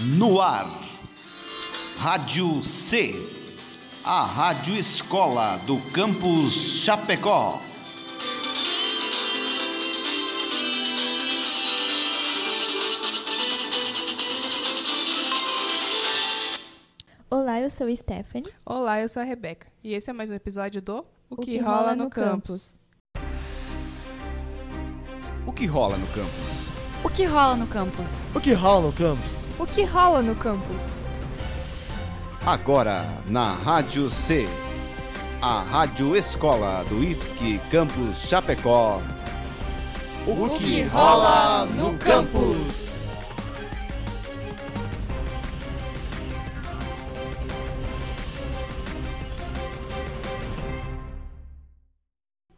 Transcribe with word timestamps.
No 0.00 0.40
ar, 0.40 0.82
Rádio 1.96 2.64
C, 2.64 3.14
a 4.04 4.24
Rádio 4.24 4.74
Escola 4.74 5.58
do 5.58 5.78
Campus 5.92 6.82
Chapecó. 6.82 7.60
Olá, 17.30 17.60
eu 17.60 17.70
sou 17.70 17.94
Stephanie. 17.94 18.52
Olá, 18.66 19.00
eu 19.00 19.08
sou 19.08 19.22
a 19.22 19.24
Rebeca. 19.24 19.68
E 19.84 19.94
esse 19.94 20.10
é 20.10 20.12
mais 20.12 20.28
um 20.28 20.34
episódio 20.34 20.82
do 20.82 21.06
O 21.30 21.36
que 21.36 21.56
rola 21.58 21.94
no 21.94 22.10
campus? 22.10 22.80
O 25.46 25.52
que 25.52 25.66
rola 25.66 25.96
no 25.96 26.06
campus? 26.08 26.83
O 27.04 27.10
que 27.10 27.26
rola 27.26 27.54
no 27.54 27.66
campus? 27.66 28.24
O 28.34 28.40
que 28.40 28.54
rola 28.54 28.86
no 28.86 28.92
campus? 28.92 29.44
O 29.58 29.66
que 29.66 29.84
rola 29.84 30.22
no 30.22 30.34
campus? 30.34 31.00
Agora 32.46 33.04
na 33.26 33.52
Rádio 33.52 34.08
C, 34.08 34.48
a 35.40 35.60
Rádio 35.60 36.16
Escola 36.16 36.82
do 36.84 37.04
IFSC 37.04 37.60
Campus 37.70 38.26
Chapecó. 38.26 39.02
O 40.26 40.58
que 40.58 40.80
rola 40.84 41.66
no 41.66 41.96
campus? 41.98 43.06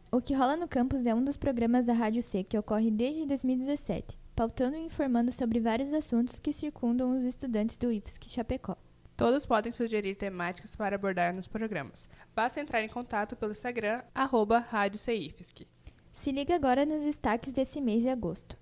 O 0.09 0.21
que 0.21 0.33
rola 0.33 0.55
no 0.55 0.69
campus 0.69 1.05
é 1.05 1.13
um 1.13 1.23
dos 1.23 1.35
programas 1.35 1.85
da 1.85 1.93
Rádio 1.93 2.23
C 2.23 2.43
que 2.45 2.57
ocorre 2.57 2.89
desde 2.89 3.25
2017, 3.25 4.17
pautando 4.37 4.77
e 4.77 4.81
informando 4.81 5.31
sobre 5.31 5.59
vários 5.59 5.91
assuntos 5.91 6.39
que 6.39 6.53
circundam 6.53 7.11
os 7.11 7.23
estudantes 7.23 7.75
do 7.75 7.91
IFSC 7.91 8.29
Chapecó. 8.29 8.77
Todos 9.15 9.47
podem 9.47 9.71
sugerir 9.71 10.13
temáticas 10.13 10.75
para 10.75 10.95
abordar 10.95 11.33
nos 11.33 11.47
programas. 11.47 12.07
Basta 12.35 12.61
entrar 12.61 12.83
em 12.83 12.87
contato 12.87 13.35
pelo 13.35 13.53
Instagram, 13.53 14.03
arroba 14.13 14.59
Rádio. 14.59 14.99
Se 14.99 16.31
liga 16.31 16.53
agora 16.53 16.85
nos 16.85 17.01
destaques 17.01 17.51
desse 17.51 17.81
mês 17.81 18.03
de 18.03 18.09
agosto. 18.09 18.55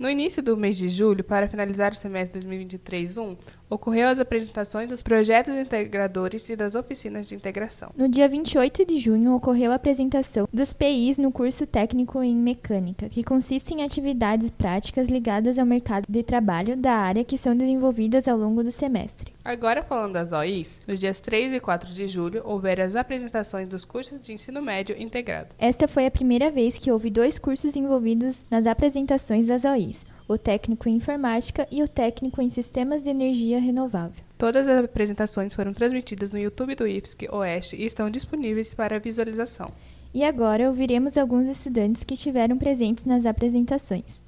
No 0.00 0.08
início 0.08 0.42
do 0.42 0.56
mês 0.56 0.78
de 0.78 0.88
julho, 0.88 1.22
para 1.22 1.46
finalizar 1.46 1.92
o 1.92 1.94
semestre 1.94 2.40
2023-1, 2.40 3.36
ocorreu 3.68 4.08
as 4.08 4.18
apresentações 4.18 4.88
dos 4.88 5.02
projetos 5.02 5.54
integradores 5.54 6.48
e 6.48 6.56
das 6.56 6.74
oficinas 6.74 7.28
de 7.28 7.34
integração. 7.34 7.90
No 7.94 8.08
dia 8.08 8.26
28 8.26 8.86
de 8.86 8.98
junho 8.98 9.34
ocorreu 9.34 9.70
a 9.70 9.74
apresentação 9.74 10.48
dos 10.50 10.72
PIs 10.72 11.18
no 11.18 11.30
curso 11.30 11.66
técnico 11.66 12.22
em 12.22 12.34
mecânica, 12.34 13.10
que 13.10 13.22
consiste 13.22 13.74
em 13.74 13.82
atividades 13.82 14.50
práticas 14.50 15.10
ligadas 15.10 15.58
ao 15.58 15.66
mercado 15.66 16.06
de 16.08 16.22
trabalho 16.22 16.78
da 16.78 16.94
área 16.94 17.22
que 17.22 17.36
são 17.36 17.54
desenvolvidas 17.54 18.26
ao 18.26 18.38
longo 18.38 18.62
do 18.62 18.72
semestre. 18.72 19.34
Agora 19.50 19.82
falando 19.82 20.12
das 20.12 20.30
OIs, 20.30 20.80
nos 20.86 21.00
dias 21.00 21.18
3 21.18 21.54
e 21.54 21.58
4 21.58 21.92
de 21.92 22.06
julho 22.06 22.40
houveram 22.44 22.84
as 22.84 22.94
apresentações 22.94 23.66
dos 23.66 23.84
cursos 23.84 24.22
de 24.22 24.32
ensino 24.32 24.62
médio 24.62 24.94
integrado. 24.96 25.48
Esta 25.58 25.88
foi 25.88 26.06
a 26.06 26.10
primeira 26.10 26.52
vez 26.52 26.78
que 26.78 26.92
houve 26.92 27.10
dois 27.10 27.36
cursos 27.36 27.74
envolvidos 27.74 28.46
nas 28.48 28.64
apresentações 28.64 29.48
das 29.48 29.64
OIs, 29.64 30.06
o 30.28 30.38
técnico 30.38 30.88
em 30.88 30.94
informática 30.94 31.66
e 31.68 31.82
o 31.82 31.88
técnico 31.88 32.40
em 32.40 32.48
sistemas 32.48 33.02
de 33.02 33.10
energia 33.10 33.58
renovável. 33.58 34.22
Todas 34.38 34.68
as 34.68 34.84
apresentações 34.84 35.52
foram 35.52 35.74
transmitidas 35.74 36.30
no 36.30 36.38
YouTube 36.38 36.76
do 36.76 36.86
IFSC 36.86 37.28
Oeste 37.32 37.74
e 37.74 37.84
estão 37.84 38.08
disponíveis 38.08 38.72
para 38.72 39.00
visualização. 39.00 39.72
E 40.14 40.22
agora 40.22 40.68
ouviremos 40.68 41.16
alguns 41.16 41.48
estudantes 41.48 42.04
que 42.04 42.14
estiveram 42.14 42.56
presentes 42.56 43.04
nas 43.04 43.26
apresentações. 43.26 44.22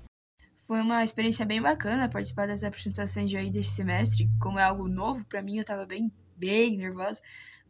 Foi 0.73 0.81
uma 0.81 1.05
experiência 1.05 1.45
bem 1.45 1.61
bacana 1.61 2.09
participar 2.09 2.47
das 2.47 2.65
apresentações 2.65 3.29
de 3.29 3.37
OI 3.37 3.51
desse 3.51 3.73
semestre. 3.73 4.27
Como 4.41 4.59
é 4.59 4.63
algo 4.63 4.89
novo 4.89 5.23
para 5.27 5.43
mim, 5.43 5.57
eu 5.57 5.61
estava 5.61 5.85
bem, 5.85 6.11
bem 6.35 6.79
nervosa, 6.79 7.21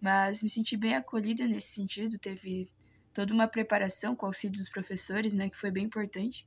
mas 0.01 0.41
me 0.41 0.49
senti 0.49 0.77
bem 0.77 0.95
acolhida 0.95 1.45
nesse 1.45 1.75
sentido. 1.75 2.17
Teve 2.17 2.71
toda 3.13 3.35
uma 3.35 3.49
preparação 3.49 4.15
com 4.15 4.25
o 4.25 4.29
auxílio 4.29 4.57
dos 4.57 4.69
professores, 4.69 5.35
né, 5.35 5.51
que 5.51 5.59
foi 5.59 5.73
bem 5.73 5.87
importante. 5.87 6.47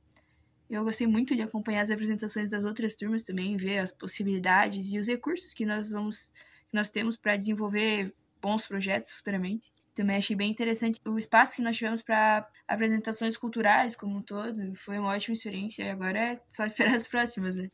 Eu 0.70 0.82
gostei 0.82 1.06
muito 1.06 1.36
de 1.36 1.42
acompanhar 1.42 1.82
as 1.82 1.90
apresentações 1.90 2.48
das 2.48 2.64
outras 2.64 2.96
turmas 2.96 3.22
também, 3.22 3.58
ver 3.58 3.80
as 3.80 3.92
possibilidades 3.92 4.90
e 4.90 4.98
os 4.98 5.08
recursos 5.08 5.52
que 5.52 5.66
nós 5.66 5.90
vamos 5.90 6.32
que 6.70 6.74
nós 6.74 6.88
temos 6.88 7.18
para 7.18 7.36
desenvolver 7.36 8.14
bons 8.40 8.66
projetos 8.66 9.10
futuramente. 9.10 9.70
Também 9.96 10.16
achei 10.18 10.36
bem 10.36 10.50
interessante 10.50 11.00
o 11.06 11.18
espaço 11.18 11.56
que 11.56 11.62
nós 11.62 11.74
tivemos 11.74 12.02
para 12.02 12.46
apresentações 12.68 13.34
culturais 13.34 13.96
como 13.96 14.18
um 14.18 14.20
todo. 14.20 14.74
Foi 14.74 14.98
uma 14.98 15.08
ótima 15.08 15.32
experiência 15.32 15.84
e 15.84 15.88
agora 15.88 16.18
é 16.18 16.40
só 16.50 16.66
esperar 16.68 16.94
as 16.94 17.08
próximas, 17.08 17.56
né? 17.56 17.70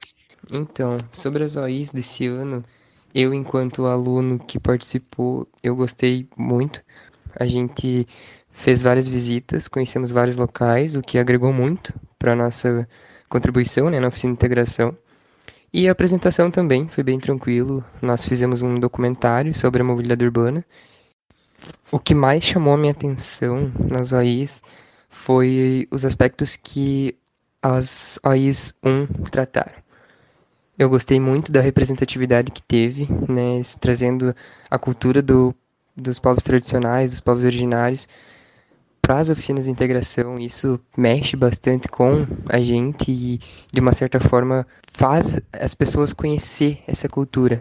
Então, 0.52 0.98
sobre 1.12 1.42
as 1.42 1.56
OIs 1.56 1.92
desse 1.92 2.28
ano, 2.28 2.64
eu, 3.12 3.34
enquanto 3.34 3.86
aluno 3.86 4.38
que 4.38 4.60
participou, 4.60 5.48
eu 5.64 5.74
gostei 5.74 6.28
muito. 6.36 6.80
A 7.34 7.46
gente 7.46 8.06
fez 8.52 8.82
várias 8.82 9.08
visitas, 9.08 9.66
conhecemos 9.66 10.12
vários 10.12 10.36
locais, 10.36 10.94
o 10.94 11.02
que 11.02 11.18
agregou 11.18 11.52
muito 11.52 11.92
para 12.20 12.34
a 12.34 12.36
nossa 12.36 12.88
contribuição 13.28 13.90
né, 13.90 13.98
na 13.98 14.06
oficina 14.06 14.32
de 14.32 14.36
integração. 14.36 14.96
E 15.72 15.88
a 15.88 15.92
apresentação 15.92 16.52
também 16.52 16.86
foi 16.86 17.02
bem 17.02 17.18
tranquilo. 17.18 17.84
Nós 18.00 18.24
fizemos 18.24 18.62
um 18.62 18.78
documentário 18.78 19.58
sobre 19.58 19.82
a 19.82 19.84
mobilidade 19.84 20.24
urbana 20.24 20.64
o 21.90 21.98
que 21.98 22.14
mais 22.14 22.42
chamou 22.42 22.74
a 22.74 22.76
minha 22.76 22.92
atenção 22.92 23.72
nas 23.90 24.12
OIs 24.12 24.62
foi 25.08 25.86
os 25.90 26.04
aspectos 26.04 26.56
que 26.56 27.16
as 27.62 28.18
OIs 28.24 28.74
1 28.82 29.06
trataram. 29.30 29.82
Eu 30.78 30.88
gostei 30.88 31.20
muito 31.20 31.52
da 31.52 31.60
representatividade 31.60 32.50
que 32.50 32.62
teve, 32.62 33.06
né, 33.28 33.60
trazendo 33.78 34.34
a 34.70 34.78
cultura 34.78 35.20
do, 35.22 35.54
dos 35.96 36.18
povos 36.18 36.42
tradicionais, 36.42 37.10
dos 37.10 37.20
povos 37.20 37.44
originários, 37.44 38.08
para 39.02 39.18
as 39.18 39.28
oficinas 39.28 39.66
de 39.66 39.70
integração. 39.70 40.38
Isso 40.38 40.80
mexe 40.96 41.36
bastante 41.36 41.88
com 41.88 42.26
a 42.48 42.58
gente 42.60 43.10
e, 43.10 43.38
de 43.72 43.80
uma 43.80 43.92
certa 43.92 44.18
forma, 44.18 44.66
faz 44.92 45.38
as 45.52 45.74
pessoas 45.74 46.12
conhecer 46.12 46.82
essa 46.86 47.08
cultura. 47.08 47.60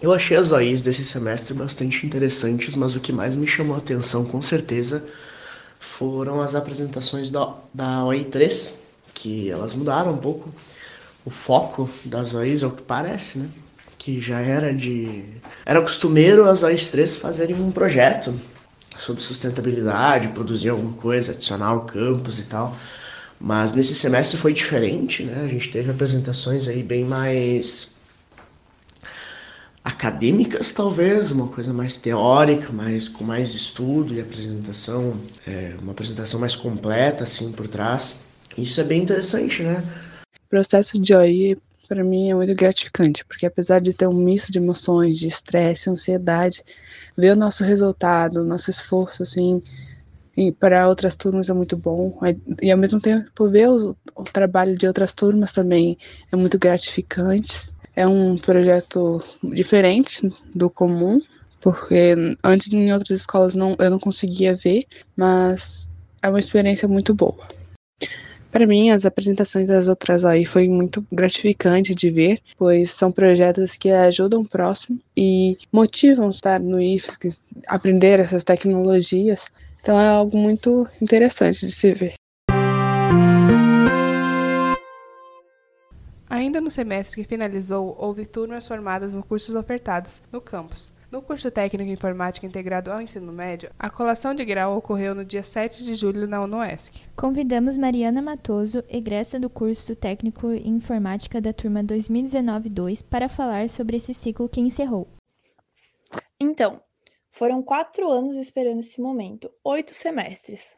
Eu 0.00 0.12
achei 0.12 0.36
as 0.36 0.52
OIs 0.52 0.82
desse 0.82 1.04
semestre 1.04 1.54
bastante 1.54 2.06
interessantes, 2.06 2.74
mas 2.74 2.94
o 2.94 3.00
que 3.00 3.12
mais 3.12 3.34
me 3.34 3.46
chamou 3.46 3.74
a 3.74 3.78
atenção, 3.78 4.24
com 4.26 4.42
certeza, 4.42 5.02
foram 5.80 6.42
as 6.42 6.54
apresentações 6.54 7.30
da, 7.30 7.54
da 7.72 8.02
OI3, 8.02 8.74
que 9.14 9.50
elas 9.50 9.72
mudaram 9.72 10.12
um 10.12 10.18
pouco 10.18 10.52
o 11.24 11.30
foco 11.30 11.88
das 12.04 12.34
OIs, 12.34 12.62
é 12.62 12.66
o 12.66 12.70
que 12.70 12.82
parece, 12.82 13.38
né? 13.38 13.48
Que 13.96 14.20
já 14.20 14.40
era 14.40 14.72
de. 14.72 15.24
Era 15.64 15.80
costumeiro 15.80 16.48
as 16.48 16.62
OIs 16.62 16.90
3 16.90 17.16
fazerem 17.16 17.56
um 17.56 17.72
projeto 17.72 18.38
sobre 18.98 19.22
sustentabilidade, 19.22 20.28
produzir 20.28 20.68
alguma 20.68 20.92
coisa, 20.92 21.32
adicionar 21.32 21.74
o 21.74 21.80
campus 21.80 22.38
e 22.38 22.44
tal. 22.44 22.76
Mas 23.40 23.72
nesse 23.72 23.94
semestre 23.94 24.38
foi 24.38 24.52
diferente, 24.52 25.24
né? 25.24 25.42
A 25.44 25.48
gente 25.48 25.70
teve 25.70 25.90
apresentações 25.90 26.68
aí 26.68 26.82
bem 26.82 27.04
mais 27.04 27.95
acadêmicas, 29.86 30.72
talvez, 30.72 31.30
uma 31.30 31.46
coisa 31.46 31.72
mais 31.72 31.96
teórica, 31.96 32.72
mais 32.72 33.08
com 33.08 33.22
mais 33.22 33.54
estudo 33.54 34.12
e 34.12 34.20
apresentação, 34.20 35.16
é, 35.46 35.76
uma 35.80 35.92
apresentação 35.92 36.40
mais 36.40 36.56
completa, 36.56 37.22
assim, 37.22 37.52
por 37.52 37.68
trás. 37.68 38.18
Isso 38.58 38.80
é 38.80 38.84
bem 38.84 39.04
interessante, 39.04 39.62
né? 39.62 39.80
O 40.44 40.48
processo 40.50 41.00
de 41.00 41.14
OI, 41.14 41.56
para 41.86 42.02
mim, 42.02 42.30
é 42.30 42.34
muito 42.34 42.52
gratificante, 42.56 43.24
porque 43.24 43.46
apesar 43.46 43.80
de 43.80 43.92
ter 43.92 44.08
um 44.08 44.24
misto 44.24 44.50
de 44.50 44.58
emoções, 44.58 45.16
de 45.16 45.28
estresse, 45.28 45.88
ansiedade, 45.88 46.64
ver 47.16 47.34
o 47.34 47.36
nosso 47.36 47.62
resultado, 47.62 48.40
o 48.40 48.44
nosso 48.44 48.68
esforço, 48.70 49.22
assim, 49.22 49.62
e 50.36 50.50
para 50.50 50.88
outras 50.88 51.14
turmas 51.14 51.48
é 51.48 51.52
muito 51.52 51.76
bom. 51.76 52.18
E 52.60 52.72
ao 52.72 52.76
mesmo 52.76 53.00
tempo, 53.00 53.48
ver 53.48 53.70
o, 53.70 53.96
o 54.16 54.24
trabalho 54.24 54.76
de 54.76 54.86
outras 54.86 55.12
turmas 55.12 55.52
também 55.52 55.96
é 56.30 56.36
muito 56.36 56.58
gratificante. 56.58 57.68
É 57.96 58.06
um 58.06 58.36
projeto 58.36 59.24
diferente 59.42 60.30
do 60.54 60.68
comum, 60.68 61.18
porque 61.60 62.14
antes 62.44 62.70
em 62.72 62.92
outras 62.92 63.20
escolas 63.20 63.54
não, 63.54 63.74
eu 63.78 63.90
não 63.90 63.98
conseguia 63.98 64.54
ver, 64.54 64.84
mas 65.16 65.88
é 66.22 66.28
uma 66.28 66.38
experiência 66.38 66.86
muito 66.86 67.14
boa. 67.14 67.48
Para 68.50 68.66
mim, 68.66 68.90
as 68.90 69.04
apresentações 69.04 69.66
das 69.66 69.88
outras 69.88 70.24
aí 70.24 70.44
foi 70.44 70.68
muito 70.68 71.04
gratificante 71.12 71.94
de 71.94 72.08
ver, 72.08 72.38
pois 72.56 72.90
são 72.90 73.12
projetos 73.12 73.76
que 73.76 73.90
ajudam 73.90 74.40
o 74.40 74.48
próximo 74.48 74.98
e 75.16 75.58
motivam 75.72 76.30
estar 76.30 76.60
no 76.60 76.80
IFSC, 76.80 77.36
aprender 77.66 78.20
essas 78.20 78.44
tecnologias. 78.44 79.46
Então 79.82 80.00
é 80.00 80.08
algo 80.08 80.38
muito 80.38 80.86
interessante 81.02 81.66
de 81.66 81.72
se 81.72 81.92
ver. 81.92 82.14
Ainda 86.36 86.60
no 86.60 86.70
semestre 86.70 87.16
que 87.16 87.26
finalizou, 87.26 87.96
houve 87.98 88.26
turmas 88.26 88.68
formadas 88.68 89.14
nos 89.14 89.24
cursos 89.24 89.54
ofertados 89.54 90.20
no 90.30 90.38
campus. 90.38 90.92
No 91.10 91.22
curso 91.22 91.50
técnico 91.50 91.90
informática 91.90 92.46
integrado 92.46 92.92
ao 92.92 93.00
ensino 93.00 93.32
médio, 93.32 93.70
a 93.78 93.88
colação 93.88 94.34
de 94.34 94.44
grau 94.44 94.76
ocorreu 94.76 95.14
no 95.14 95.24
dia 95.24 95.42
7 95.42 95.82
de 95.82 95.94
julho 95.94 96.28
na 96.28 96.42
UNOESC. 96.42 97.08
Convidamos 97.16 97.78
Mariana 97.78 98.20
Matoso, 98.20 98.84
egressa 98.86 99.40
do 99.40 99.48
curso 99.48 99.96
técnico 99.96 100.52
em 100.52 100.74
informática 100.74 101.40
da 101.40 101.54
turma 101.54 101.82
2019-2, 101.82 103.02
para 103.02 103.30
falar 103.30 103.70
sobre 103.70 103.96
esse 103.96 104.12
ciclo 104.12 104.46
que 104.46 104.60
encerrou. 104.60 105.08
Então, 106.38 106.82
foram 107.30 107.62
quatro 107.62 108.10
anos 108.10 108.36
esperando 108.36 108.80
esse 108.80 109.00
momento, 109.00 109.50
oito 109.64 109.94
semestres. 109.94 110.76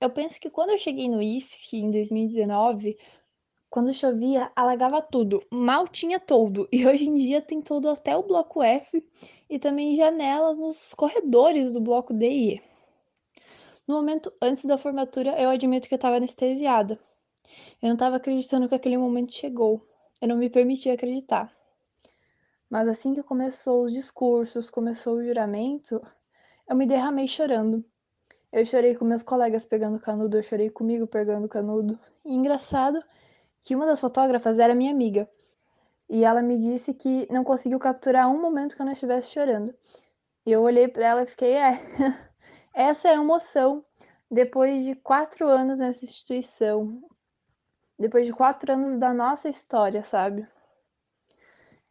Eu 0.00 0.10
penso 0.10 0.40
que 0.40 0.50
quando 0.50 0.70
eu 0.70 0.78
cheguei 0.78 1.08
no 1.08 1.22
IFSC 1.22 1.76
em 1.76 1.90
2019, 1.92 2.96
quando 3.70 3.92
chovia, 3.92 4.50
alagava 4.56 5.02
tudo, 5.02 5.44
mal 5.50 5.86
tinha 5.86 6.18
todo, 6.18 6.66
e 6.72 6.86
hoje 6.86 7.06
em 7.06 7.14
dia 7.14 7.42
tem 7.42 7.60
todo 7.60 7.88
até 7.90 8.16
o 8.16 8.22
bloco 8.22 8.62
F 8.62 9.04
e 9.48 9.58
também 9.58 9.94
janelas 9.94 10.56
nos 10.56 10.94
corredores 10.94 11.72
do 11.72 11.80
bloco 11.80 12.14
D 12.14 12.28
e 12.28 12.54
E. 12.54 12.62
No 13.86 13.94
momento 13.94 14.32
antes 14.40 14.64
da 14.64 14.76
formatura, 14.76 15.40
eu 15.40 15.50
admito 15.50 15.88
que 15.88 15.94
eu 15.94 15.96
estava 15.96 16.16
anestesiada. 16.16 16.98
Eu 17.80 17.88
não 17.88 17.94
estava 17.94 18.16
acreditando 18.16 18.68
que 18.68 18.74
aquele 18.74 18.98
momento 18.98 19.32
chegou. 19.32 19.86
Eu 20.20 20.28
não 20.28 20.36
me 20.36 20.50
permitia 20.50 20.92
acreditar. 20.92 21.50
Mas 22.68 22.86
assim 22.86 23.14
que 23.14 23.22
começou 23.22 23.84
os 23.84 23.92
discursos, 23.94 24.68
começou 24.68 25.14
o 25.14 25.24
juramento, 25.24 26.02
eu 26.68 26.76
me 26.76 26.86
derramei 26.86 27.26
chorando. 27.26 27.82
Eu 28.52 28.66
chorei 28.66 28.94
com 28.94 29.06
meus 29.06 29.22
colegas 29.22 29.64
pegando 29.64 29.98
canudo, 29.98 30.36
eu 30.36 30.42
chorei 30.42 30.68
comigo 30.68 31.06
pegando 31.06 31.48
canudo. 31.48 31.98
E 32.26 32.34
engraçado 32.34 33.02
que 33.62 33.74
uma 33.74 33.86
das 33.86 34.00
fotógrafas 34.00 34.58
era 34.58 34.74
minha 34.74 34.92
amiga. 34.92 35.28
E 36.08 36.24
ela 36.24 36.40
me 36.40 36.56
disse 36.56 36.94
que 36.94 37.26
não 37.30 37.44
conseguiu 37.44 37.78
capturar 37.78 38.30
um 38.30 38.40
momento 38.40 38.74
que 38.74 38.82
eu 38.82 38.86
não 38.86 38.92
estivesse 38.92 39.30
chorando. 39.30 39.74
E 40.46 40.52
eu 40.52 40.62
olhei 40.62 40.88
para 40.88 41.06
ela 41.06 41.22
e 41.22 41.26
fiquei, 41.26 41.54
é, 41.54 41.80
essa 42.74 43.08
é 43.08 43.12
a 43.12 43.16
emoção. 43.22 43.84
Depois 44.30 44.84
de 44.84 44.94
quatro 44.94 45.48
anos 45.48 45.78
nessa 45.78 46.04
instituição, 46.04 47.02
depois 47.98 48.26
de 48.26 48.32
quatro 48.32 48.72
anos 48.72 48.98
da 48.98 49.12
nossa 49.12 49.48
história, 49.48 50.04
sabe? 50.04 50.46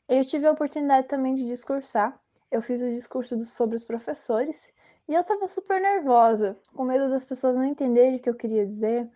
Eu 0.08 0.24
tive 0.24 0.48
a 0.48 0.52
oportunidade 0.52 1.08
também 1.08 1.36
de 1.36 1.46
discursar. 1.46 2.18
Eu 2.50 2.62
fiz 2.62 2.82
o 2.82 2.94
discurso 2.94 3.38
sobre 3.42 3.76
os 3.76 3.84
professores 3.84 4.72
e 5.08 5.14
eu 5.14 5.24
tava 5.24 5.48
super 5.48 5.82
nervosa, 5.82 6.58
com 6.74 6.84
medo 6.84 7.10
das 7.10 7.26
pessoas 7.26 7.56
não 7.56 7.66
entenderem 7.66 8.16
o 8.16 8.20
que 8.20 8.30
eu 8.30 8.36
queria 8.36 8.66
dizer, 8.66 9.10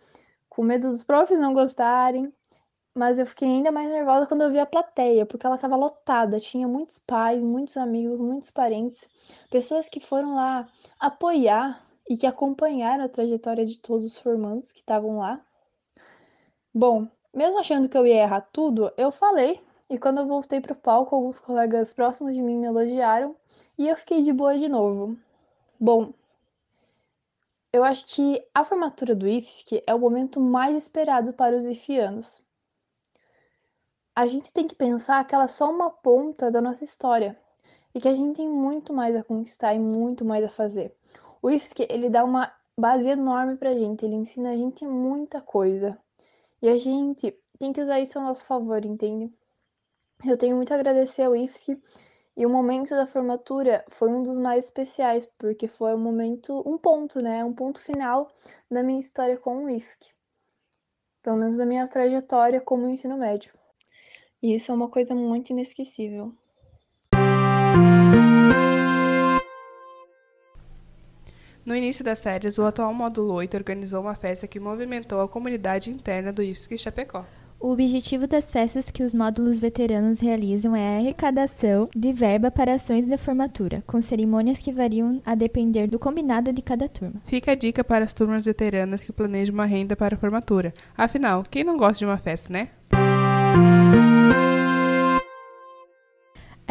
com 0.48 0.62
medo 0.62 0.90
dos 0.90 1.02
profs 1.02 1.38
não 1.38 1.54
gostarem. 1.54 2.32
Mas 2.94 3.18
eu 3.18 3.26
fiquei 3.26 3.48
ainda 3.48 3.72
mais 3.72 3.88
nervosa 3.90 4.26
quando 4.26 4.42
eu 4.42 4.50
vi 4.50 4.58
a 4.58 4.66
plateia, 4.66 5.24
porque 5.24 5.46
ela 5.46 5.54
estava 5.54 5.76
lotada. 5.76 6.38
Tinha 6.38 6.68
muitos 6.68 6.98
pais, 6.98 7.42
muitos 7.42 7.76
amigos, 7.76 8.20
muitos 8.20 8.50
parentes, 8.50 9.08
pessoas 9.50 9.88
que 9.88 9.98
foram 9.98 10.34
lá 10.34 10.68
apoiar 11.00 11.86
e 12.08 12.16
que 12.16 12.26
acompanharam 12.26 13.04
a 13.04 13.08
trajetória 13.08 13.64
de 13.64 13.78
todos 13.78 14.04
os 14.04 14.18
formandos 14.18 14.70
que 14.72 14.80
estavam 14.80 15.18
lá. 15.18 15.40
Bom, 16.74 17.08
mesmo 17.34 17.58
achando 17.58 17.88
que 17.88 17.96
eu 17.96 18.06
ia 18.06 18.22
errar 18.22 18.42
tudo, 18.52 18.92
eu 18.96 19.10
falei. 19.10 19.60
E 19.88 19.98
quando 19.98 20.18
eu 20.18 20.26
voltei 20.26 20.60
para 20.60 20.72
o 20.72 20.76
palco, 20.76 21.14
alguns 21.14 21.38
colegas 21.38 21.94
próximos 21.94 22.34
de 22.34 22.42
mim 22.42 22.58
me 22.58 22.66
elogiaram 22.66 23.36
e 23.78 23.88
eu 23.88 23.96
fiquei 23.96 24.22
de 24.22 24.32
boa 24.32 24.58
de 24.58 24.68
novo. 24.68 25.16
Bom, 25.80 26.12
eu 27.72 27.84
acho 27.84 28.06
que 28.14 28.42
a 28.54 28.64
formatura 28.64 29.14
do 29.14 29.26
IFSC 29.26 29.82
é 29.86 29.94
o 29.94 29.98
momento 29.98 30.40
mais 30.40 30.76
esperado 30.76 31.32
para 31.32 31.56
os 31.56 31.64
ifianos 31.66 32.42
a 34.14 34.26
gente 34.26 34.52
tem 34.52 34.68
que 34.68 34.74
pensar 34.74 35.24
que 35.26 35.34
ela 35.34 35.44
é 35.44 35.48
só 35.48 35.70
uma 35.70 35.90
ponta 35.90 36.50
da 36.50 36.60
nossa 36.60 36.84
história 36.84 37.38
e 37.94 38.00
que 38.00 38.08
a 38.08 38.14
gente 38.14 38.36
tem 38.36 38.48
muito 38.48 38.92
mais 38.92 39.16
a 39.16 39.24
conquistar 39.24 39.74
e 39.74 39.78
muito 39.78 40.24
mais 40.24 40.44
a 40.44 40.50
fazer. 40.50 40.94
O 41.40 41.50
IFSC, 41.50 41.86
ele 41.88 42.10
dá 42.10 42.22
uma 42.22 42.52
base 42.76 43.08
enorme 43.08 43.56
pra 43.56 43.74
gente, 43.74 44.04
ele 44.04 44.14
ensina 44.14 44.50
a 44.50 44.56
gente 44.56 44.84
muita 44.84 45.40
coisa. 45.40 45.98
E 46.60 46.68
a 46.68 46.76
gente 46.76 47.36
tem 47.58 47.72
que 47.72 47.80
usar 47.80 48.00
isso 48.00 48.18
a 48.18 48.22
nosso 48.22 48.44
favor, 48.44 48.84
entende? 48.84 49.32
Eu 50.24 50.36
tenho 50.36 50.56
muito 50.56 50.72
a 50.72 50.76
agradecer 50.76 51.22
ao 51.22 51.34
IFSC 51.34 51.80
e 52.36 52.46
o 52.46 52.50
momento 52.50 52.90
da 52.90 53.06
formatura 53.06 53.84
foi 53.88 54.10
um 54.10 54.22
dos 54.22 54.36
mais 54.36 54.66
especiais, 54.66 55.26
porque 55.38 55.66
foi 55.66 55.94
um 55.94 55.98
momento, 55.98 56.62
um 56.66 56.76
ponto, 56.76 57.22
né? 57.22 57.44
Um 57.44 57.52
ponto 57.52 57.80
final 57.80 58.30
da 58.70 58.82
minha 58.82 59.00
história 59.00 59.38
com 59.38 59.64
o 59.64 59.70
IFSC. 59.70 60.12
Pelo 61.22 61.36
menos 61.36 61.56
da 61.56 61.64
minha 61.64 61.88
trajetória 61.88 62.60
como 62.60 62.88
ensino 62.88 63.16
médio. 63.16 63.61
E 64.42 64.56
isso 64.56 64.72
é 64.72 64.74
uma 64.74 64.88
coisa 64.88 65.14
muito 65.14 65.50
inesquecível. 65.50 66.32
No 71.64 71.76
início 71.76 72.04
das 72.04 72.18
séries, 72.18 72.58
o 72.58 72.64
atual 72.64 72.92
módulo 72.92 73.34
8 73.34 73.56
organizou 73.56 74.00
uma 74.00 74.16
festa 74.16 74.48
que 74.48 74.58
movimentou 74.58 75.20
a 75.20 75.28
comunidade 75.28 75.90
interna 75.90 76.32
do 76.32 76.42
IFSC 76.42 76.76
Chapecó. 76.76 77.24
O 77.60 77.70
objetivo 77.70 78.26
das 78.26 78.50
festas 78.50 78.90
que 78.90 79.04
os 79.04 79.14
módulos 79.14 79.60
veteranos 79.60 80.18
realizam 80.18 80.74
é 80.74 80.96
a 80.96 80.98
arrecadação 80.98 81.88
de 81.94 82.12
verba 82.12 82.50
para 82.50 82.74
ações 82.74 83.06
de 83.06 83.16
formatura, 83.16 83.84
com 83.86 84.02
cerimônias 84.02 84.58
que 84.58 84.72
variam 84.72 85.22
a 85.24 85.36
depender 85.36 85.86
do 85.86 86.00
combinado 86.00 86.52
de 86.52 86.60
cada 86.60 86.88
turma. 86.88 87.22
Fica 87.24 87.52
a 87.52 87.54
dica 87.54 87.84
para 87.84 88.04
as 88.04 88.12
turmas 88.12 88.44
veteranas 88.44 89.04
que 89.04 89.12
planejam 89.12 89.54
uma 89.54 89.64
renda 89.64 89.94
para 89.94 90.16
a 90.16 90.18
formatura. 90.18 90.74
Afinal, 90.96 91.44
quem 91.48 91.62
não 91.62 91.76
gosta 91.76 91.98
de 92.00 92.04
uma 92.06 92.18
festa, 92.18 92.52
né? 92.52 92.70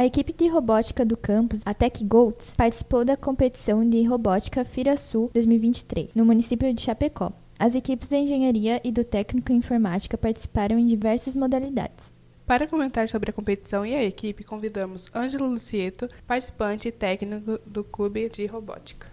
A 0.02 0.06
equipe 0.08 0.34
de 0.34 0.48
robótica 0.48 1.06
do 1.06 1.16
campus, 1.16 1.62
a 1.64 1.76
Tech 1.76 2.04
Goats, 2.04 2.56
participou 2.56 3.06
da 3.06 3.16
competição 3.16 3.88
de 3.88 4.02
robótica 4.04 4.66
Fira 4.66 4.98
Sul 4.98 5.30
2023, 5.32 6.16
no 6.16 6.26
município 6.26 6.74
de 6.74 6.82
Chapecó. 6.82 7.32
As 7.60 7.76
equipes 7.76 8.08
da 8.08 8.18
engenharia 8.18 8.82
e 8.84 8.92
do 8.92 9.04
técnico 9.06 9.52
em 9.52 9.58
informática 9.58 10.18
participaram 10.18 10.80
em 10.80 10.88
diversas 10.88 11.36
modalidades. 11.36 12.16
Para 12.48 12.68
comentar 12.68 13.08
sobre 13.10 13.30
a 13.30 13.34
competição 13.34 13.86
e 13.86 13.94
a 13.94 14.04
equipe, 14.04 14.44
convidamos 14.44 15.06
Ângelo 15.14 15.48
Lucieto, 15.48 16.10
participante 16.26 16.88
e 16.88 16.92
técnico 16.92 17.60
do 17.64 17.84
clube 17.84 18.28
de 18.28 18.48
robótica. 18.48 19.06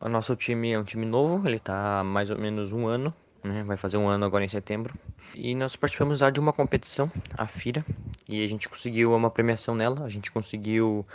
O 0.00 0.08
nosso 0.08 0.36
time 0.36 0.70
é 0.70 0.78
um 0.78 0.84
time 0.84 1.06
novo, 1.06 1.48
ele 1.48 1.56
está 1.56 1.98
há 1.98 2.04
mais 2.04 2.30
ou 2.30 2.38
menos 2.38 2.72
um 2.72 2.86
ano 2.86 3.12
né? 3.46 3.62
Vai 3.62 3.76
fazer 3.76 3.96
um 3.96 4.08
ano 4.08 4.24
agora 4.24 4.44
em 4.44 4.48
setembro. 4.48 4.94
E 5.34 5.54
nós 5.54 5.76
participamos 5.76 6.20
lá 6.20 6.30
de 6.30 6.40
uma 6.40 6.52
competição, 6.52 7.10
a 7.36 7.46
FIRA, 7.46 7.84
e 8.28 8.44
a 8.44 8.48
gente 8.48 8.68
conseguiu 8.68 9.14
uma 9.14 9.30
premiação 9.30 9.74
nela. 9.74 10.04
A 10.04 10.08
gente 10.08 10.30
conseguiu 10.30 11.06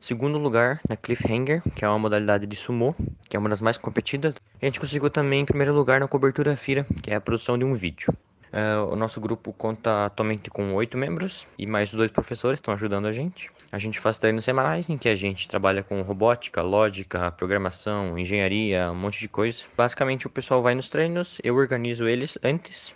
segundo 0.00 0.38
lugar 0.38 0.80
na 0.88 0.96
Cliffhanger, 0.96 1.62
que 1.74 1.84
é 1.84 1.88
uma 1.88 1.98
modalidade 1.98 2.46
de 2.46 2.56
sumo, 2.56 2.94
que 3.28 3.36
é 3.36 3.40
uma 3.40 3.48
das 3.48 3.60
mais 3.60 3.78
competidas. 3.78 4.34
A 4.60 4.66
gente 4.66 4.80
conseguiu 4.80 5.10
também 5.10 5.44
primeiro 5.44 5.74
lugar 5.74 6.00
na 6.00 6.08
cobertura 6.08 6.56
FIRA, 6.56 6.86
que 7.02 7.10
é 7.10 7.16
a 7.16 7.20
produção 7.20 7.58
de 7.58 7.64
um 7.64 7.74
vídeo. 7.74 8.12
Uh, 8.52 8.92
o 8.92 8.96
nosso 8.96 9.20
grupo 9.20 9.52
conta 9.52 10.06
atualmente 10.06 10.48
com 10.48 10.72
oito 10.74 10.96
membros 10.96 11.46
e 11.58 11.66
mais 11.66 11.92
dois 11.92 12.10
professores 12.10 12.58
estão 12.58 12.72
ajudando 12.72 13.06
a 13.06 13.12
gente. 13.12 13.50
A 13.70 13.78
gente 13.78 13.98
faz 13.98 14.16
treinos 14.16 14.44
semanais 14.44 14.88
em 14.88 14.96
que 14.96 15.08
a 15.08 15.14
gente 15.14 15.48
trabalha 15.48 15.82
com 15.82 16.00
robótica, 16.02 16.62
lógica, 16.62 17.30
programação, 17.32 18.18
engenharia, 18.18 18.90
um 18.90 18.94
monte 18.94 19.20
de 19.20 19.28
coisa. 19.28 19.64
Basicamente 19.76 20.26
o 20.26 20.30
pessoal 20.30 20.62
vai 20.62 20.74
nos 20.74 20.88
treinos, 20.88 21.38
eu 21.42 21.56
organizo 21.56 22.06
eles 22.06 22.38
antes 22.42 22.94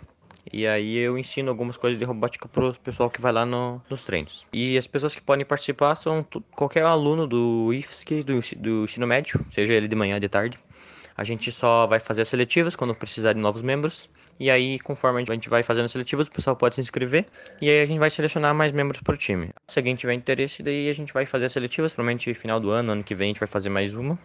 e 0.51 0.65
aí 0.67 0.97
eu 0.97 1.17
ensino 1.17 1.49
algumas 1.49 1.77
coisas 1.77 1.99
de 1.99 2.05
robótica 2.05 2.47
para 2.47 2.69
o 2.69 2.79
pessoal 2.79 3.09
que 3.09 3.21
vai 3.21 3.31
lá 3.31 3.45
no, 3.45 3.81
nos 3.89 4.03
treinos. 4.03 4.45
E 4.53 4.77
as 4.77 4.87
pessoas 4.87 5.15
que 5.15 5.21
podem 5.21 5.45
participar 5.45 5.95
são 5.95 6.25
qualquer 6.55 6.83
aluno 6.83 7.27
do 7.27 7.73
IFSC, 7.73 8.23
do, 8.23 8.39
do 8.57 8.83
ensino 8.85 9.07
médio, 9.07 9.43
seja 9.49 9.73
ele 9.73 9.87
de 9.87 9.95
manhã 9.95 10.15
ou 10.15 10.19
de 10.19 10.29
tarde. 10.29 10.57
A 11.15 11.23
gente 11.23 11.51
só 11.51 11.85
vai 11.85 11.99
fazer 11.99 12.21
as 12.23 12.29
seletivas 12.29 12.75
quando 12.75 12.95
precisar 12.95 13.33
de 13.33 13.39
novos 13.39 13.61
membros. 13.61 14.09
E 14.39 14.49
aí, 14.49 14.79
conforme 14.79 15.21
a 15.21 15.33
gente 15.33 15.49
vai 15.49 15.61
fazendo 15.61 15.87
seletivas, 15.87 16.27
o 16.27 16.31
pessoal 16.31 16.55
pode 16.55 16.73
se 16.75 16.81
inscrever. 16.81 17.27
E 17.61 17.69
aí 17.69 17.81
a 17.81 17.85
gente 17.85 17.99
vai 17.99 18.09
selecionar 18.09 18.55
mais 18.55 18.71
membros 18.71 18.99
para 19.01 19.13
o 19.13 19.17
time. 19.17 19.49
Se 19.67 19.77
alguém 19.77 19.93
tiver 19.95 20.13
interesse, 20.13 20.63
daí 20.63 20.89
a 20.89 20.93
gente 20.93 21.13
vai 21.13 21.25
fazer 21.25 21.45
as 21.45 21.51
seletivas. 21.51 21.93
Provavelmente 21.93 22.33
final 22.33 22.59
do 22.59 22.71
ano, 22.71 22.93
ano 22.93 23.03
que 23.03 23.13
vem, 23.13 23.25
a 23.25 23.33
gente 23.33 23.39
vai 23.39 23.47
fazer 23.47 23.69
mais 23.69 23.93
uma. 23.93 24.17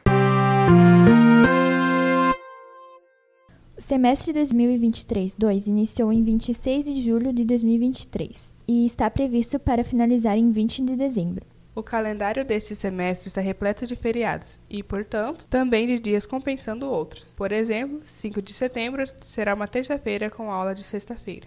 O 3.78 3.82
semestre 3.82 4.32
2023-2 4.32 5.66
iniciou 5.66 6.10
em 6.10 6.22
26 6.22 6.82
de 6.82 7.02
julho 7.02 7.30
de 7.30 7.44
2023 7.44 8.54
e 8.66 8.86
está 8.86 9.10
previsto 9.10 9.58
para 9.58 9.84
finalizar 9.84 10.38
em 10.38 10.50
20 10.50 10.82
de 10.82 10.96
dezembro. 10.96 11.44
O 11.74 11.82
calendário 11.82 12.42
deste 12.42 12.74
semestre 12.74 13.28
está 13.28 13.42
repleto 13.42 13.86
de 13.86 13.94
feriados 13.94 14.58
e, 14.70 14.82
portanto, 14.82 15.46
também 15.50 15.86
de 15.86 16.00
dias 16.00 16.24
compensando 16.24 16.88
outros. 16.88 17.34
Por 17.34 17.52
exemplo, 17.52 18.00
5 18.06 18.40
de 18.40 18.54
setembro 18.54 19.04
será 19.20 19.54
uma 19.54 19.68
terça-feira 19.68 20.30
com 20.30 20.50
aula 20.50 20.74
de 20.74 20.82
sexta-feira. 20.82 21.46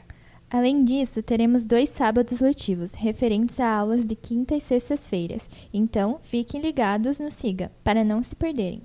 Além 0.52 0.84
disso, 0.84 1.24
teremos 1.24 1.66
dois 1.66 1.90
sábados 1.90 2.42
letivos, 2.42 2.94
referentes 2.94 3.60
a 3.60 3.72
aulas 3.72 4.06
de 4.06 4.16
quinta 4.16 4.56
e 4.56 4.62
sextas-feiras. 4.62 5.50
Então, 5.74 6.20
fiquem 6.22 6.62
ligados 6.62 7.20
no 7.20 7.32
SIGA, 7.32 7.72
para 7.84 8.04
não 8.04 8.22
se 8.22 8.36
perderem. 8.36 8.84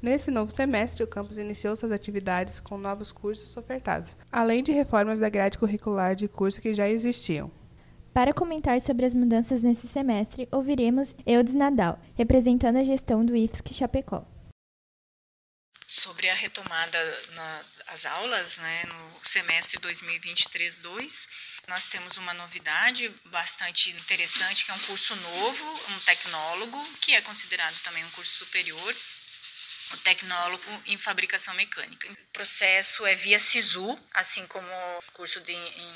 Nesse 0.00 0.30
novo 0.30 0.54
semestre, 0.54 1.02
o 1.02 1.06
campus 1.06 1.38
iniciou 1.38 1.74
suas 1.74 1.90
atividades 1.90 2.60
com 2.60 2.76
novos 2.76 3.10
cursos 3.10 3.56
ofertados, 3.56 4.14
além 4.30 4.62
de 4.62 4.70
reformas 4.70 5.18
da 5.18 5.28
grade 5.28 5.56
curricular 5.56 6.14
de 6.14 6.28
cursos 6.28 6.60
que 6.60 6.74
já 6.74 6.88
existiam. 6.88 7.50
Para 8.12 8.32
comentar 8.32 8.80
sobre 8.80 9.06
as 9.06 9.14
mudanças 9.14 9.62
nesse 9.62 9.86
semestre, 9.86 10.48
ouviremos 10.50 11.14
Eudes 11.26 11.54
Nadal, 11.54 11.98
representando 12.14 12.76
a 12.76 12.84
gestão 12.84 13.24
do 13.24 13.36
IFSC 13.36 13.74
Chapecó. 13.74 14.26
Sobre 15.86 16.28
a 16.28 16.34
retomada 16.34 16.98
das 17.86 18.06
aulas 18.06 18.58
né, 18.58 18.84
no 18.86 19.28
semestre 19.28 19.78
2023-2, 19.80 21.28
nós 21.68 21.86
temos 21.86 22.16
uma 22.16 22.34
novidade 22.34 23.08
bastante 23.26 23.90
interessante, 23.90 24.64
que 24.64 24.70
é 24.70 24.74
um 24.74 24.78
curso 24.80 25.14
novo, 25.16 25.64
um 25.90 26.00
tecnólogo, 26.00 26.82
que 27.00 27.14
é 27.14 27.20
considerado 27.20 27.78
também 27.80 28.04
um 28.04 28.10
curso 28.10 28.44
superior, 28.44 28.94
o 29.92 29.96
tecnólogo 29.98 30.82
em 30.86 30.96
fabricação 30.96 31.54
mecânica. 31.54 32.08
O 32.10 32.32
processo 32.32 33.06
é 33.06 33.14
via 33.14 33.38
SISU, 33.38 33.98
assim 34.12 34.46
como 34.46 34.66
o 34.66 35.12
curso 35.12 35.40
de 35.40 35.54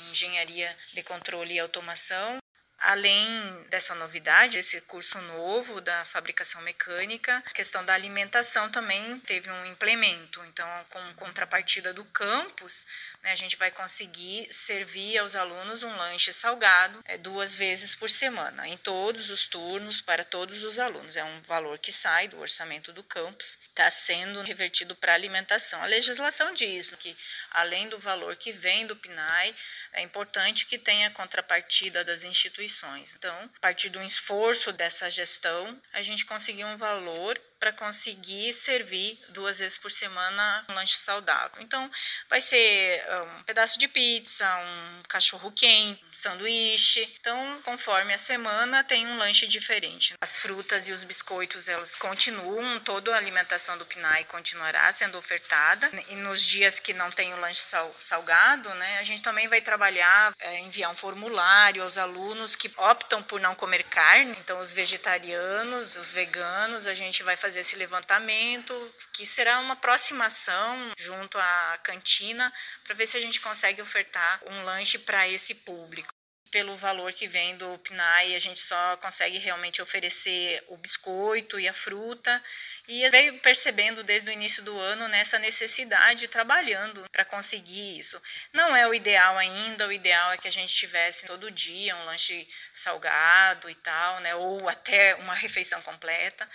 engenharia 0.09 0.75
de 0.93 1.03
controle 1.03 1.53
e 1.53 1.59
automação. 1.59 2.40
Além 2.83 3.63
dessa 3.69 3.93
novidade, 3.93 4.57
esse 4.57 4.81
curso 4.81 5.21
novo 5.21 5.79
da 5.81 6.03
fabricação 6.03 6.59
mecânica, 6.63 7.43
a 7.45 7.51
questão 7.51 7.85
da 7.85 7.93
alimentação 7.93 8.71
também 8.71 9.19
teve 9.19 9.51
um 9.51 9.65
implemento. 9.67 10.43
Então, 10.45 10.67
com 10.89 11.13
contrapartida 11.13 11.93
do 11.93 12.03
campus, 12.05 12.87
né, 13.21 13.31
a 13.33 13.35
gente 13.35 13.55
vai 13.55 13.69
conseguir 13.69 14.51
servir 14.51 15.19
aos 15.19 15.35
alunos 15.35 15.83
um 15.83 15.95
lanche 15.95 16.33
salgado 16.33 17.03
é, 17.05 17.19
duas 17.19 17.53
vezes 17.53 17.93
por 17.93 18.09
semana, 18.09 18.67
em 18.67 18.77
todos 18.77 19.29
os 19.29 19.45
turnos, 19.45 20.01
para 20.01 20.23
todos 20.23 20.63
os 20.63 20.79
alunos. 20.79 21.15
É 21.15 21.23
um 21.23 21.41
valor 21.41 21.77
que 21.77 21.91
sai 21.91 22.27
do 22.27 22.39
orçamento 22.39 22.91
do 22.91 23.03
campus, 23.03 23.59
está 23.69 23.91
sendo 23.91 24.41
revertido 24.41 24.95
para 24.95 25.13
alimentação. 25.13 25.83
A 25.83 25.85
legislação 25.85 26.51
diz 26.51 26.95
que, 26.97 27.15
além 27.51 27.87
do 27.89 27.99
valor 27.99 28.35
que 28.35 28.51
vem 28.51 28.87
do 28.87 28.95
PNAE, 28.95 29.55
é 29.93 30.01
importante 30.01 30.65
que 30.65 30.79
tenha 30.79 31.11
contrapartida 31.11 32.03
das 32.03 32.23
instituições 32.23 32.70
instituições. 32.71 33.15
Então, 33.17 33.35
a 33.57 33.59
partir 33.59 33.89
do 33.89 34.01
esforço 34.01 34.71
dessa 34.71 35.09
gestão, 35.09 35.79
a 35.93 36.01
gente 36.01 36.25
conseguiu 36.25 36.67
um 36.67 36.77
valor 36.77 37.39
para 37.61 37.71
conseguir 37.71 38.51
servir 38.53 39.19
duas 39.29 39.59
vezes 39.59 39.77
por 39.77 39.91
semana 39.91 40.65
um 40.67 40.73
lanche 40.73 40.97
saudável. 40.97 41.61
Então, 41.61 41.89
vai 42.27 42.41
ser 42.41 43.05
ah, 43.07 43.37
um 43.37 43.43
pedaço 43.43 43.77
de 43.77 43.87
pizza, 43.87 44.43
um 44.57 45.03
cachorro 45.07 45.51
quente, 45.51 46.03
um 46.03 46.13
sanduíche. 46.13 47.07
Então, 47.19 47.61
conforme 47.63 48.15
a 48.15 48.17
semana, 48.17 48.83
tem 48.83 49.05
um 49.05 49.15
lanche 49.15 49.45
diferente. 49.45 50.15
As 50.19 50.39
frutas 50.39 50.87
e 50.87 50.91
os 50.91 51.03
biscoitos, 51.03 51.67
elas 51.67 51.95
continuam, 51.95 52.79
toda 52.79 53.13
a 53.13 53.17
alimentação 53.17 53.77
do 53.77 53.85
PNAE 53.85 54.23
continuará 54.23 54.91
sendo 54.91 55.19
ofertada. 55.19 55.91
E 56.09 56.15
nos 56.15 56.41
dias 56.43 56.79
que 56.79 56.93
não 56.93 57.11
tem 57.11 57.31
o 57.31 57.39
lanche 57.39 57.61
sal, 57.61 57.95
salgado, 57.99 58.73
né, 58.73 58.97
a 58.97 59.03
gente 59.03 59.21
também 59.21 59.47
vai 59.47 59.61
trabalhar, 59.61 60.33
é, 60.39 60.57
enviar 60.61 60.89
um 60.89 60.95
formulário 60.95 61.83
aos 61.83 61.99
alunos 61.99 62.55
que 62.55 62.71
optam 62.75 63.21
por 63.21 63.39
não 63.39 63.53
comer 63.53 63.83
carne. 63.83 64.35
Então, 64.39 64.59
os 64.59 64.73
vegetarianos, 64.73 65.95
os 65.95 66.11
veganos, 66.11 66.87
a 66.87 66.95
gente 66.95 67.21
vai 67.21 67.37
fazer 67.37 67.50
fazer 67.51 67.59
esse 67.59 67.75
levantamento, 67.75 68.73
que 69.11 69.25
será 69.25 69.59
uma 69.59 69.73
aproximação 69.73 70.93
junto 70.97 71.37
à 71.37 71.77
cantina, 71.83 72.51
para 72.85 72.95
ver 72.95 73.05
se 73.05 73.17
a 73.17 73.19
gente 73.19 73.41
consegue 73.41 73.81
ofertar 73.81 74.41
um 74.47 74.63
lanche 74.63 74.97
para 74.97 75.27
esse 75.27 75.53
público 75.53 76.20
pelo 76.51 76.75
valor 76.75 77.13
que 77.13 77.27
vem 77.27 77.55
do 77.55 77.77
PNAE, 77.79 78.35
a 78.35 78.39
gente 78.39 78.59
só 78.59 78.97
consegue 78.97 79.37
realmente 79.37 79.81
oferecer 79.81 80.61
o 80.67 80.77
biscoito 80.77 81.57
e 81.57 81.67
a 81.67 81.73
fruta. 81.73 82.43
E 82.87 83.09
veio 83.09 83.39
percebendo 83.39 84.03
desde 84.03 84.29
o 84.29 84.33
início 84.33 84.61
do 84.61 84.77
ano 84.77 85.07
nessa 85.07 85.39
necessidade, 85.39 86.27
trabalhando 86.27 87.09
para 87.09 87.23
conseguir 87.23 87.97
isso. 87.97 88.21
Não 88.51 88.75
é 88.75 88.85
o 88.85 88.93
ideal 88.93 89.37
ainda, 89.37 89.87
o 89.87 89.91
ideal 89.91 90.33
é 90.33 90.37
que 90.37 90.47
a 90.47 90.51
gente 90.51 90.75
tivesse 90.75 91.25
todo 91.25 91.49
dia 91.49 91.95
um 91.95 92.05
lanche 92.05 92.45
salgado 92.73 93.69
e 93.69 93.75
tal, 93.75 94.19
né, 94.19 94.35
ou 94.35 94.67
até 94.67 95.15
uma 95.15 95.33
refeição 95.33 95.81
completa, 95.81 96.47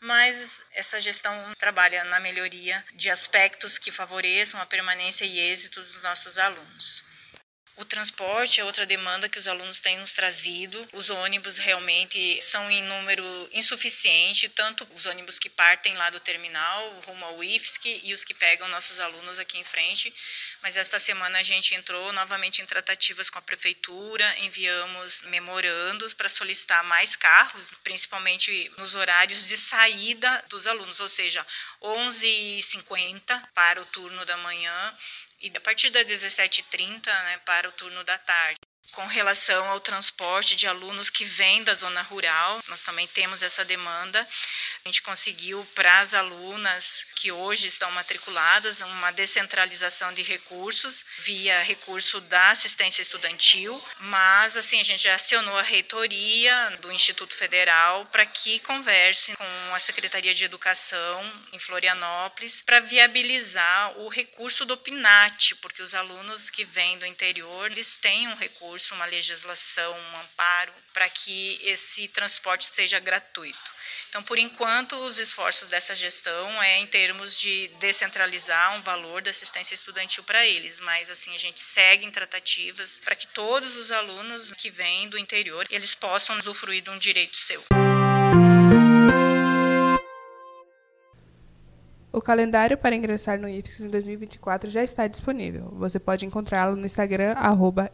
mas 0.00 0.64
essa 0.72 0.98
gestão 0.98 1.54
trabalha 1.58 2.02
na 2.04 2.18
melhoria 2.18 2.84
de 2.94 3.08
aspectos 3.08 3.78
que 3.78 3.92
favoreçam 3.92 4.60
a 4.60 4.66
permanência 4.66 5.24
e 5.24 5.38
êxitos 5.38 5.92
dos 5.92 6.02
nossos 6.02 6.38
alunos. 6.38 7.13
O 7.76 7.84
transporte 7.84 8.60
é 8.60 8.64
outra 8.64 8.86
demanda 8.86 9.28
que 9.28 9.38
os 9.38 9.48
alunos 9.48 9.80
têm 9.80 9.98
nos 9.98 10.12
trazido. 10.12 10.88
Os 10.92 11.10
ônibus 11.10 11.58
realmente 11.58 12.40
são 12.40 12.70
em 12.70 12.80
número 12.84 13.48
insuficiente, 13.52 14.48
tanto 14.48 14.86
os 14.94 15.06
ônibus 15.06 15.40
que 15.40 15.50
partem 15.50 15.92
lá 15.94 16.08
do 16.08 16.20
terminal 16.20 17.00
rumo 17.00 17.24
ao 17.24 17.42
IFSC 17.42 18.02
e 18.04 18.14
os 18.14 18.22
que 18.22 18.32
pegam 18.32 18.68
nossos 18.68 19.00
alunos 19.00 19.40
aqui 19.40 19.58
em 19.58 19.64
frente. 19.64 20.14
Mas 20.62 20.76
esta 20.76 21.00
semana 21.00 21.40
a 21.40 21.42
gente 21.42 21.74
entrou 21.74 22.12
novamente 22.12 22.62
em 22.62 22.66
tratativas 22.66 23.28
com 23.28 23.40
a 23.40 23.42
prefeitura, 23.42 24.38
enviamos 24.38 25.22
memorandos 25.22 26.14
para 26.14 26.28
solicitar 26.28 26.84
mais 26.84 27.16
carros, 27.16 27.72
principalmente 27.82 28.70
nos 28.78 28.94
horários 28.94 29.48
de 29.48 29.56
saída 29.56 30.44
dos 30.48 30.68
alunos, 30.68 31.00
ou 31.00 31.08
seja, 31.08 31.44
11h50 31.82 33.48
para 33.52 33.82
o 33.82 33.86
turno 33.86 34.24
da 34.24 34.36
manhã 34.36 34.96
e 35.44 35.52
a 35.54 35.60
partir 35.60 35.90
das 35.90 36.06
17h30 36.06 37.06
né, 37.06 37.38
para 37.44 37.68
o 37.68 37.72
turno 37.72 38.02
da 38.02 38.16
tarde. 38.16 38.58
Com 38.94 39.06
relação 39.06 39.68
ao 39.68 39.80
transporte 39.80 40.54
de 40.54 40.68
alunos 40.68 41.10
que 41.10 41.24
vêm 41.24 41.64
da 41.64 41.74
zona 41.74 42.00
rural, 42.02 42.62
nós 42.68 42.82
também 42.82 43.08
temos 43.08 43.42
essa 43.42 43.64
demanda. 43.64 44.26
A 44.84 44.88
gente 44.88 45.02
conseguiu 45.02 45.66
para 45.74 46.00
as 46.00 46.14
alunas 46.14 47.04
que 47.16 47.32
hoje 47.32 47.66
estão 47.66 47.90
matriculadas 47.90 48.80
uma 48.82 49.10
descentralização 49.10 50.12
de 50.12 50.22
recursos 50.22 51.04
via 51.18 51.62
recurso 51.62 52.20
da 52.20 52.50
assistência 52.50 53.02
estudantil, 53.02 53.82
mas 53.98 54.56
assim 54.56 54.78
a 54.78 54.84
gente 54.84 55.02
já 55.02 55.14
acionou 55.14 55.58
a 55.58 55.62
reitoria 55.62 56.78
do 56.80 56.92
Instituto 56.92 57.34
Federal 57.34 58.06
para 58.12 58.26
que 58.26 58.60
converse 58.60 59.34
com 59.36 59.74
a 59.74 59.78
Secretaria 59.78 60.34
de 60.34 60.44
Educação 60.44 61.44
em 61.52 61.58
Florianópolis 61.58 62.62
para 62.62 62.80
viabilizar 62.80 63.98
o 63.98 64.08
recurso 64.08 64.64
do 64.64 64.76
PNAT, 64.76 65.56
porque 65.56 65.82
os 65.82 65.94
alunos 65.94 66.48
que 66.48 66.64
vêm 66.64 66.98
do 66.98 67.06
interior 67.06 67.70
eles 67.70 67.96
têm 67.96 68.28
um 68.28 68.36
recurso 68.36 68.83
uma 68.92 69.06
legislação, 69.06 69.92
um 69.92 70.20
amparo 70.20 70.72
para 70.92 71.08
que 71.08 71.60
esse 71.62 72.08
transporte 72.08 72.66
seja 72.66 72.98
gratuito. 72.98 73.58
Então, 74.08 74.22
por 74.22 74.38
enquanto, 74.38 74.94
os 74.96 75.18
esforços 75.18 75.68
dessa 75.68 75.94
gestão 75.94 76.62
é 76.62 76.78
em 76.78 76.86
termos 76.86 77.36
de 77.36 77.68
descentralizar 77.80 78.76
um 78.76 78.82
valor 78.82 79.22
da 79.22 79.30
assistência 79.30 79.74
estudantil 79.74 80.22
para 80.24 80.46
eles, 80.46 80.80
mas 80.80 81.10
assim 81.10 81.34
a 81.34 81.38
gente 81.38 81.60
segue 81.60 82.06
em 82.06 82.10
tratativas 82.10 82.98
para 82.98 83.16
que 83.16 83.26
todos 83.28 83.76
os 83.76 83.90
alunos 83.90 84.52
que 84.52 84.70
vêm 84.70 85.08
do 85.08 85.18
interior 85.18 85.66
eles 85.70 85.94
possam 85.94 86.38
usufruir 86.38 86.82
de 86.82 86.90
um 86.90 86.98
direito 86.98 87.36
seu. 87.36 87.64
O 92.14 92.20
calendário 92.20 92.78
para 92.78 92.94
ingressar 92.94 93.40
no 93.40 93.48
IFSC 93.48 93.82
em 93.82 93.88
2024 93.88 94.70
já 94.70 94.84
está 94.84 95.08
disponível. 95.08 95.72
Você 95.72 95.98
pode 95.98 96.24
encontrá-lo 96.24 96.76
no 96.76 96.86
Instagram, 96.86 97.32
arroba 97.32 97.90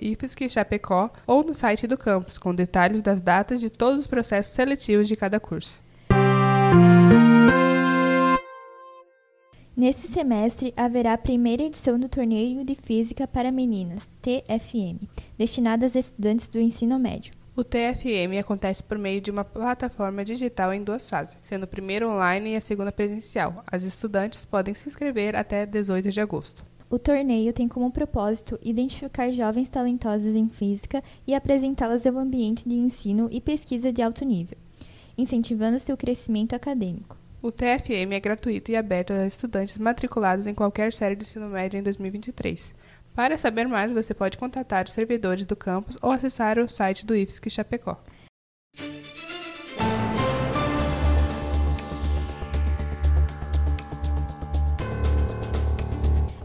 Chapecó, 0.46 1.10
ou 1.26 1.42
no 1.42 1.54
site 1.54 1.86
do 1.86 1.96
campus, 1.96 2.36
com 2.36 2.54
detalhes 2.54 3.00
das 3.00 3.18
datas 3.18 3.60
de 3.60 3.70
todos 3.70 4.00
os 4.00 4.06
processos 4.06 4.52
seletivos 4.52 5.08
de 5.08 5.16
cada 5.16 5.40
curso. 5.40 5.82
Neste 9.74 10.06
semestre, 10.08 10.74
haverá 10.76 11.14
a 11.14 11.18
primeira 11.18 11.62
edição 11.62 11.98
do 11.98 12.06
Torneio 12.06 12.62
de 12.62 12.74
Física 12.74 13.26
para 13.26 13.50
Meninas, 13.50 14.10
TFM, 14.20 15.08
destinada 15.38 15.86
a 15.86 15.98
estudantes 15.98 16.46
do 16.46 16.60
ensino 16.60 16.98
médio. 16.98 17.39
O 17.60 17.64
TFM 17.64 18.38
acontece 18.40 18.82
por 18.82 18.96
meio 18.96 19.20
de 19.20 19.30
uma 19.30 19.44
plataforma 19.44 20.24
digital 20.24 20.72
em 20.72 20.82
duas 20.82 21.10
fases, 21.10 21.36
sendo 21.42 21.64
o 21.64 21.68
primeiro 21.68 22.08
online 22.08 22.54
e 22.54 22.56
a 22.56 22.60
segunda 22.60 22.90
presencial. 22.90 23.62
As 23.70 23.82
estudantes 23.82 24.46
podem 24.46 24.72
se 24.72 24.88
inscrever 24.88 25.36
até 25.36 25.66
18 25.66 26.10
de 26.10 26.22
agosto. 26.22 26.64
O 26.88 26.98
torneio 26.98 27.52
tem 27.52 27.68
como 27.68 27.90
propósito 27.90 28.58
identificar 28.62 29.30
jovens 29.30 29.68
talentosas 29.68 30.34
em 30.34 30.48
física 30.48 31.04
e 31.26 31.34
apresentá-las 31.34 32.06
ao 32.06 32.16
ambiente 32.16 32.66
de 32.66 32.76
ensino 32.76 33.28
e 33.30 33.42
pesquisa 33.42 33.92
de 33.92 34.00
alto 34.00 34.24
nível, 34.24 34.56
incentivando 35.18 35.78
seu 35.78 35.98
crescimento 35.98 36.54
acadêmico. 36.54 37.18
O 37.42 37.52
TFM 37.52 38.12
é 38.12 38.20
gratuito 38.20 38.70
e 38.70 38.76
aberto 38.76 39.12
a 39.12 39.26
estudantes 39.26 39.76
matriculados 39.76 40.46
em 40.46 40.54
qualquer 40.54 40.94
série 40.94 41.14
do 41.14 41.24
ensino 41.24 41.50
médio 41.50 41.78
em 41.78 41.82
2023. 41.82 42.74
Para 43.14 43.36
saber 43.36 43.66
mais, 43.66 43.92
você 43.92 44.14
pode 44.14 44.38
contatar 44.38 44.84
os 44.84 44.92
servidores 44.92 45.44
do 45.44 45.56
campus 45.56 45.98
ou 46.00 46.12
acessar 46.12 46.58
o 46.58 46.68
site 46.68 47.04
do 47.04 47.14
IFSC 47.14 47.50
Chapecó. 47.50 48.00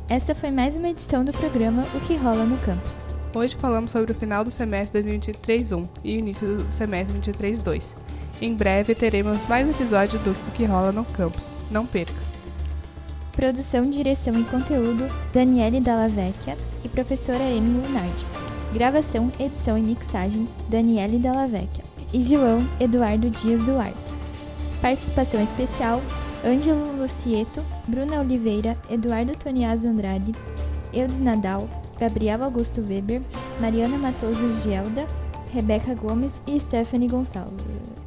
Essa 0.09 0.33
foi 0.33 0.51
mais 0.51 0.75
uma 0.75 0.89
edição 0.89 1.25
do 1.25 1.31
programa 1.31 1.83
O 1.93 1.99
que 2.01 2.15
rola 2.15 2.45
no 2.45 2.57
campus. 2.57 3.05
Hoje 3.35 3.55
falamos 3.55 3.91
sobre 3.91 4.11
o 4.11 4.15
final 4.15 4.43
do 4.43 4.51
semestre 4.51 5.03
2023-1 5.03 5.89
e 6.03 6.15
o 6.15 6.19
início 6.19 6.55
do 6.55 6.71
semestre 6.71 7.19
2023-2. 7.19 7.95
Em 8.41 8.55
breve 8.55 8.95
teremos 8.95 9.45
mais 9.47 9.67
um 9.67 9.71
episódio 9.71 10.19
do 10.19 10.31
O 10.31 10.51
que 10.51 10.65
rola 10.65 10.91
no 10.91 11.05
campus. 11.05 11.49
Não 11.69 11.85
perca! 11.85 12.24
Produção, 13.45 13.87
direção 13.87 14.33
e 14.39 14.43
conteúdo, 14.45 15.05
Daniele 15.31 15.79
Dalla 15.79 16.07
Vecchia 16.07 16.57
e 16.83 16.89
professora 16.89 17.43
Emily 17.43 17.85
Lunardi. 17.85 18.25
Gravação, 18.73 19.31
edição 19.39 19.77
e 19.77 19.83
mixagem, 19.83 20.49
Daniele 20.67 21.19
Dalla 21.19 21.45
Vecchia. 21.45 21.83
E 22.11 22.23
João 22.23 22.67
Eduardo 22.79 23.29
Dias 23.29 23.61
Duarte. 23.61 23.93
Participação 24.81 25.43
especial, 25.43 26.01
Ângelo 26.43 26.99
Lucieto, 26.99 27.63
Bruna 27.87 28.19
Oliveira, 28.19 28.75
Eduardo 28.89 29.37
Toniaso 29.37 29.85
Andrade, 29.85 30.31
Eudes 30.91 31.19
Nadal, 31.19 31.69
Gabriel 31.99 32.45
Augusto 32.45 32.81
Weber, 32.81 33.21
Mariana 33.61 33.99
Matoso 33.99 34.59
Gelda, 34.63 35.05
Rebeca 35.53 35.93
Gomes 35.93 36.41
e 36.47 36.59
Stephanie 36.59 37.09
Gonçalves. 37.09 38.04